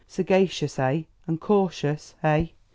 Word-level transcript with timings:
Sagacious, 0.07 0.79
eh? 0.79 1.03
and 1.27 1.39
cautious, 1.39 2.15
eh? 2.23 2.47